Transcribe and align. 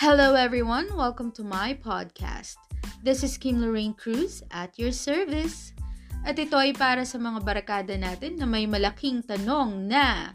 Hello, 0.00 0.32
everyone. 0.32 0.88
Welcome 0.96 1.28
to 1.36 1.44
my 1.44 1.76
podcast. 1.76 2.56
This 3.04 3.20
is 3.20 3.36
Kim 3.36 3.60
Lorraine 3.60 3.92
Cruz 3.92 4.40
at 4.48 4.72
your 4.80 4.96
service. 4.96 5.76
At 6.24 6.40
ito 6.40 6.56
ay 6.56 6.72
para 6.72 7.04
sa 7.04 7.20
mga 7.20 7.44
barakada 7.44 7.92
natin 8.00 8.40
na 8.40 8.48
may 8.48 8.64
malaking 8.64 9.20
tanong 9.20 9.92
na 9.92 10.32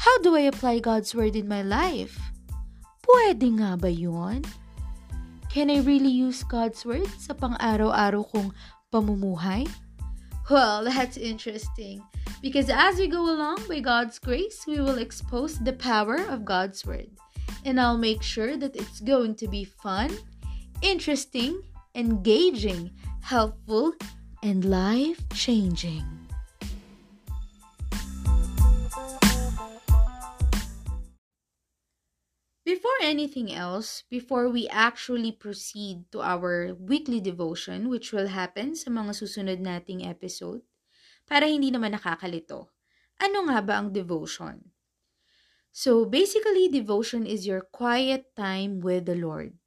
How 0.00 0.16
do 0.24 0.40
I 0.40 0.48
apply 0.48 0.80
God's 0.80 1.12
Word 1.12 1.36
in 1.36 1.44
my 1.44 1.60
life? 1.60 2.16
Pwede 3.04 3.44
nga 3.60 3.76
ba 3.76 3.92
yun? 3.92 4.40
Can 5.52 5.68
I 5.68 5.84
really 5.84 6.08
use 6.08 6.40
God's 6.40 6.80
Word 6.88 7.12
sa 7.20 7.36
pang-araw-araw 7.36 8.24
kong 8.32 8.56
pamumuhay? 8.88 9.68
Well, 10.48 10.88
that's 10.88 11.20
interesting. 11.20 12.00
Because 12.40 12.72
as 12.72 12.96
we 12.96 13.04
go 13.04 13.20
along 13.20 13.68
by 13.68 13.84
God's 13.84 14.16
grace, 14.16 14.64
we 14.64 14.80
will 14.80 14.96
expose 14.96 15.60
the 15.60 15.76
power 15.76 16.24
of 16.24 16.48
God's 16.48 16.88
Word. 16.88 17.12
And 17.66 17.82
I'll 17.82 17.98
make 17.98 18.22
sure 18.22 18.54
that 18.54 18.78
it's 18.78 19.02
going 19.02 19.34
to 19.42 19.50
be 19.50 19.66
fun, 19.66 20.14
interesting, 20.86 21.66
engaging, 21.98 22.94
helpful, 23.26 23.90
and 24.38 24.62
life 24.62 25.18
changing. 25.34 26.06
Before 32.62 33.02
anything 33.02 33.50
else, 33.50 34.06
before 34.06 34.46
we 34.46 34.70
actually 34.70 35.34
proceed 35.34 36.06
to 36.14 36.22
our 36.22 36.70
weekly 36.78 37.18
devotion, 37.18 37.90
which 37.90 38.14
will 38.14 38.30
happen 38.30 38.78
sa 38.78 38.94
mga 38.94 39.10
susunod 39.10 39.58
nating 39.58 40.06
episode, 40.06 40.62
para 41.26 41.50
hindi 41.50 41.74
naman 41.74 41.98
nakakalito, 41.98 42.70
ano 43.18 43.50
nga 43.50 43.58
ba 43.58 43.82
ang 43.82 43.90
devotion? 43.90 44.75
So, 45.76 46.08
basically, 46.08 46.72
devotion 46.72 47.28
is 47.28 47.44
your 47.44 47.60
quiet 47.60 48.32
time 48.32 48.80
with 48.80 49.04
the 49.04 49.12
Lord. 49.12 49.60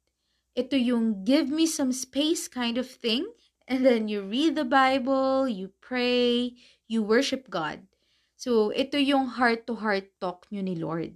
Ito 0.58 0.74
yung 0.74 1.22
give 1.22 1.54
me 1.54 1.70
some 1.70 1.94
space 1.94 2.50
kind 2.50 2.82
of 2.82 2.90
thing, 2.90 3.30
and 3.70 3.86
then 3.86 4.10
you 4.10 4.26
read 4.26 4.58
the 4.58 4.66
Bible, 4.66 5.46
you 5.46 5.70
pray, 5.78 6.58
you 6.90 7.06
worship 7.06 7.46
God. 7.46 7.86
So, 8.34 8.74
ito 8.74 8.98
yung 8.98 9.38
heart-to-heart 9.38 10.18
talk 10.18 10.50
nyo 10.50 10.66
ni 10.66 10.74
Lord. 10.74 11.14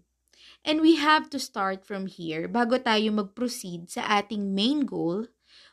And 0.63 0.79
we 0.79 0.95
have 1.03 1.27
to 1.35 1.43
start 1.43 1.83
from 1.83 2.07
here 2.07 2.47
bago 2.47 2.79
tayo 2.79 3.11
mag-proceed 3.19 3.91
sa 3.91 4.23
ating 4.23 4.55
main 4.55 4.87
goal, 4.87 5.27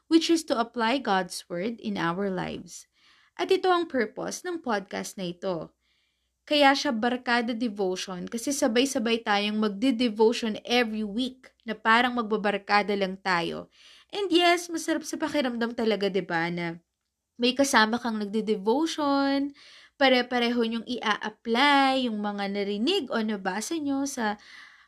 which 0.09 0.33
is 0.33 0.41
to 0.49 0.57
apply 0.57 0.97
God's 0.97 1.45
Word 1.45 1.77
in 1.77 1.93
our 1.93 2.33
lives. 2.33 2.89
At 3.37 3.53
ito 3.53 3.69
ang 3.69 3.85
purpose 3.85 4.41
ng 4.41 4.65
podcast 4.65 5.21
na 5.21 5.29
ito. 5.29 5.69
Kaya 6.45 6.73
siya 6.75 6.91
barkada 6.91 7.53
devotion 7.55 8.25
kasi 8.27 8.51
sabay-sabay 8.51 9.21
tayong 9.23 9.57
magde-devotion 9.61 10.59
every 10.67 11.05
week 11.05 11.47
na 11.63 11.77
parang 11.77 12.17
magbabarkada 12.17 12.91
lang 12.97 13.15
tayo. 13.21 13.69
And 14.11 14.27
yes, 14.33 14.67
masarap 14.67 15.05
sa 15.07 15.15
pakiramdam 15.15 15.71
talaga, 15.77 16.09
'di 16.11 16.23
ba, 16.27 16.49
na 16.51 16.81
may 17.41 17.53
kasama 17.57 17.97
kang 18.01 18.17
nagde-devotion, 18.21 19.53
pare-pareho 19.99 20.61
nyong 20.61 20.87
i-apply 20.87 22.05
yung 22.09 22.19
mga 22.21 22.45
narinig 22.53 23.05
o 23.13 23.17
nabasa 23.21 23.75
nyo 23.81 24.05
sa 24.05 24.37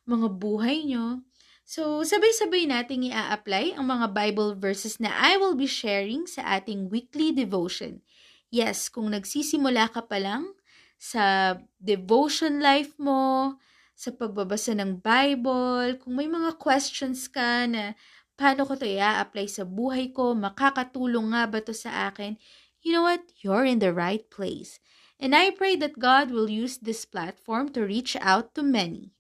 mga 0.08 0.28
buhay 0.36 0.84
nyo. 0.88 1.24
So, 1.64 2.04
sabay-sabay 2.04 2.68
nating 2.68 3.08
i-apply 3.12 3.80
ang 3.80 3.88
mga 3.88 4.12
Bible 4.12 4.52
verses 4.60 5.00
na 5.00 5.10
I 5.16 5.40
will 5.40 5.56
be 5.56 5.68
sharing 5.70 6.28
sa 6.28 6.44
ating 6.60 6.92
weekly 6.92 7.32
devotion. 7.32 8.04
Yes, 8.52 8.92
kung 8.92 9.10
nagsisimula 9.16 9.90
ka 9.96 10.04
pa 10.06 10.20
lang 10.20 10.52
sa 10.98 11.58
devotion 11.78 12.60
life 12.64 12.96
mo, 12.98 13.58
sa 13.94 14.10
pagbabasa 14.12 14.74
ng 14.78 15.00
Bible, 15.00 16.02
kung 16.02 16.18
may 16.18 16.28
mga 16.28 16.58
questions 16.58 17.30
ka 17.30 17.70
na 17.70 17.94
paano 18.36 18.66
ko 18.66 18.74
to 18.76 18.88
i-apply 18.88 19.46
sa 19.48 19.64
buhay 19.64 20.10
ko, 20.12 20.34
makakatulong 20.34 21.32
nga 21.34 21.44
ba 21.46 21.60
to 21.62 21.72
sa 21.76 22.10
akin, 22.10 22.36
you 22.82 22.92
know 22.92 23.06
what? 23.06 23.22
You're 23.40 23.66
in 23.66 23.80
the 23.80 23.94
right 23.94 24.26
place. 24.34 24.82
And 25.22 25.32
I 25.38 25.54
pray 25.54 25.78
that 25.80 26.02
God 26.02 26.34
will 26.34 26.50
use 26.50 26.82
this 26.82 27.06
platform 27.06 27.72
to 27.78 27.86
reach 27.86 28.18
out 28.20 28.58
to 28.60 28.64
many. 28.66 29.14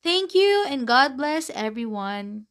Thank 0.00 0.32
you 0.32 0.64
and 0.64 0.88
God 0.88 1.18
bless 1.20 1.50
everyone. 1.52 2.49